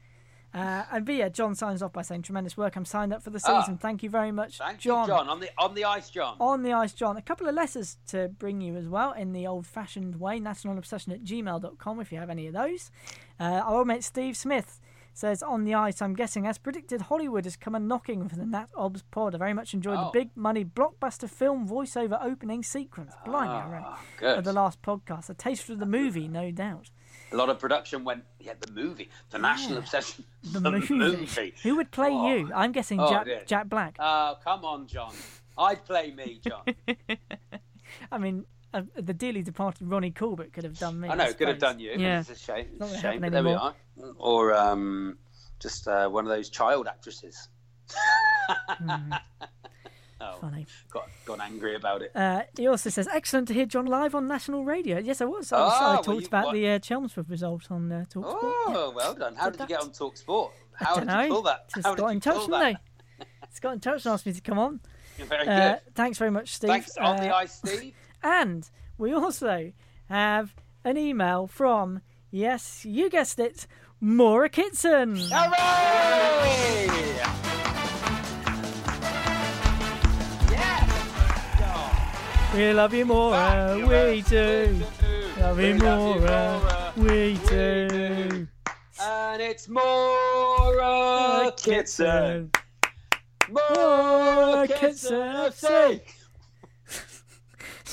[0.54, 2.76] Uh, and yeah, John signs off by saying, "Tremendous work.
[2.76, 3.60] I'm signed up for the Ah.
[3.60, 3.76] season.
[3.76, 5.28] Thank you very much, Thank John." you, John.
[5.28, 6.36] On the on the ice, John.
[6.40, 7.16] On the ice, John.
[7.18, 10.38] A couple of letters to bring you as well in the old fashioned way.
[10.40, 12.90] Nationalobsession at gmail.com if you have any of those.
[13.38, 14.80] Uh, our old mate Steve Smith
[15.16, 18.44] says on the ice, I'm guessing, as predicted, Hollywood has come a knocking for the
[18.46, 19.34] Nat Obs pod.
[19.34, 20.10] I very much enjoyed Oh.
[20.12, 23.14] the big money blockbuster film voiceover opening sequence.
[23.24, 23.82] Blimey, read.
[23.84, 24.38] Ah, good.
[24.38, 25.30] Of the last podcast.
[25.30, 26.90] A taste of the movie, no doubt.
[27.32, 28.24] A lot of production went.
[28.40, 31.54] Yeah, the movie, the national obsession, The, movie.
[31.62, 32.28] Who would play Oh.
[32.34, 32.50] you?
[32.54, 33.42] I'm guessing Oh, Jack, dear.
[33.46, 33.96] Jack Black.
[33.98, 35.12] Oh, come on, John.
[35.58, 36.62] I'd play me, John.
[38.12, 38.44] I mean,
[38.78, 41.08] uh, the dearly departed Ronnie Corbett could have done me.
[41.08, 41.92] I know, could have done you.
[41.96, 42.20] Yeah.
[42.20, 42.66] It's a shame.
[42.80, 43.74] It's a shame, but there we are.
[44.18, 45.18] Or um,
[45.60, 47.48] just uh, one of those child actresses.
[50.20, 50.66] oh, Funny.
[50.90, 52.10] got, got angry about it.
[52.14, 54.98] Uh, he also says, excellent to hear John live on national radio.
[54.98, 55.52] Yes, I was.
[55.52, 58.04] I, was, Ah, I well, talked you- about what- the uh, Chelmsford result on uh,
[58.12, 58.24] Talksport.
[58.42, 58.94] Oh, yeah.
[58.96, 59.34] well done.
[59.36, 60.52] How Did did you get on Talk Sport?
[60.80, 61.20] I don't did know.
[61.22, 61.68] you pull that?
[61.74, 62.76] Just How got in touch, didn't they?
[63.48, 64.80] Just got in touch and asked me to come on.
[65.16, 65.94] You're very Uh, good.
[65.94, 66.68] thanks very much, Steve.
[66.68, 67.94] Thanks on the ice, Steve.
[68.22, 69.72] And we also
[70.08, 72.00] have an email from,
[72.30, 73.66] yes, you guessed it,
[74.00, 75.16] Maura Kitson.
[75.16, 76.66] Hooray!
[82.54, 83.76] We love you, Maura.
[83.86, 84.80] We do.
[85.38, 86.92] Love you, We love you, Maura.
[86.96, 88.48] We do.
[88.98, 92.50] And it's Maura Kitson.
[93.50, 96.00] Maura Kitson FC.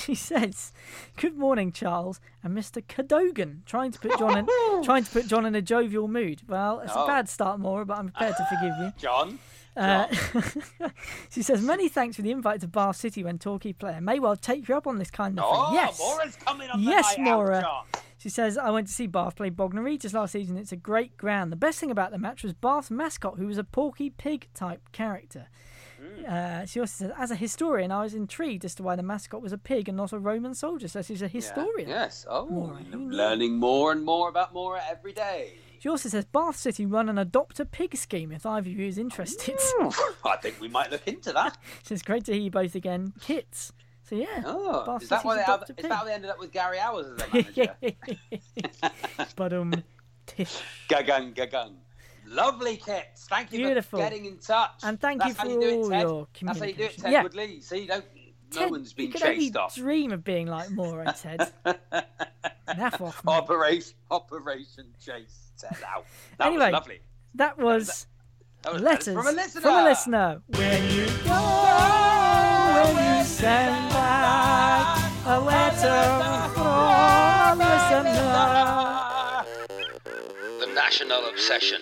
[0.05, 0.73] She says,
[1.17, 2.83] "Good morning, Charles and Mr.
[2.85, 4.45] Cadigan, trying to put John in,
[4.83, 6.41] trying to put John in a jovial mood.
[6.47, 7.07] Well, it's a Oh.
[7.07, 9.39] bad start, Maura, but I'm prepared to forgive you." John.
[9.75, 10.07] Uh,
[11.29, 14.35] she says, "Many thanks for the invite to Bath City when Torquay player may well
[14.35, 15.75] take you up on this kind of Oh, thing.
[15.75, 17.85] Yes, Maura's coming on yes, night out, Maura." John.
[18.17, 20.55] She says, I went to see Bath play Bognor Regis last season.
[20.57, 21.51] It's a great ground.
[21.51, 24.81] The best thing about the match was Bath's mascot, who was a porky pig type
[24.93, 25.47] character.
[26.25, 29.41] Uh, she also says, as a historian, I was intrigued as to why the mascot
[29.41, 30.88] was a pig and not a Roman soldier.
[30.88, 31.89] So she's a historian.
[31.89, 32.25] Yes.
[32.29, 33.12] Oh, knew?
[33.12, 35.53] learning more and more about Maura every day.
[35.79, 38.88] She also says, Bath City run an adopt a pig scheme if either of you
[38.88, 39.59] is interested.
[40.25, 41.57] I think we might look into that.
[41.83, 43.12] so it's great to hear you both again.
[43.19, 43.73] Kits.
[44.03, 44.43] So yeah.
[44.45, 45.63] Oh, Bath is that why they have?
[45.77, 49.31] Is that how they ended up with Gary Owers as their manager?
[49.36, 49.73] but um,
[50.25, 50.62] tish.
[50.89, 51.73] gagang gagang.
[52.34, 53.26] Lovely kits.
[53.30, 54.00] Thank you Beautiful.
[54.00, 54.82] for getting in touch.
[54.84, 56.02] And thank That's you how for you do it, all Ted.
[56.02, 56.98] your That's how you do it.
[56.98, 57.24] Ted Yeah.
[57.24, 57.62] Woodley.
[57.62, 58.06] See, don't.
[58.54, 59.76] No Ted, one's been you could only chased off.
[59.76, 61.52] dream of being like Maura, Ted.
[62.67, 63.32] Naff off, mate.
[63.32, 66.06] Operation Operation Chase Ted out.
[66.38, 67.00] That Anyway, was lovely.
[67.36, 68.06] That was
[68.63, 69.62] That was letters from a listener.
[69.62, 70.41] From a listener.
[70.48, 77.65] When you go, when you send back a letter from a
[79.43, 80.60] listener.
[80.60, 81.82] The National Obsession.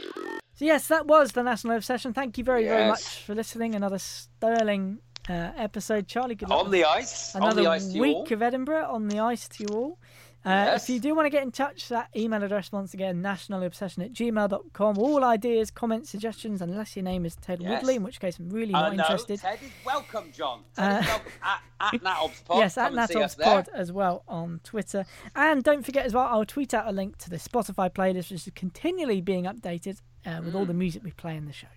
[0.62, 2.14] So yes, that was the National Obsession.
[2.14, 3.74] Thank you very, very much for listening.
[3.74, 6.08] Another sterling uh, episode.
[6.08, 6.66] Charlie, good luck.
[6.66, 7.36] On the ice.
[7.36, 10.00] On Another the ice week of Edinburgh on the ice to you all.
[10.44, 10.84] Uh, Yes.
[10.84, 14.12] If you do want to get in touch, that email address once again, nationalobsession at
[14.14, 14.98] gmail.com.
[14.98, 17.70] All ideas, comments, suggestions, unless your name is Ted Yes.
[17.70, 19.40] Woodley, in which case I'm really Uh, not no, interested.
[19.40, 20.64] Ted is welcome, John.
[20.76, 21.62] Ted Uh, is welcome at,
[21.94, 22.58] at NatObsPod.
[22.58, 23.46] Yes, at Come and see us Natobs there.
[23.46, 25.06] Pod as well on Twitter.
[25.36, 28.48] And don't forget as well, I'll tweet out a link to the Spotify playlist, which
[28.48, 30.68] is continually being updated uh, with all Mm.
[30.70, 31.68] the music we play in the show.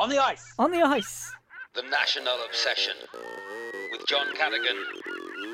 [0.00, 0.52] On the ice.
[0.58, 1.30] On the ice.
[1.74, 2.94] The National Obsession.
[3.92, 4.76] With John Cadigan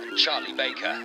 [0.09, 1.05] and Charlie Baker.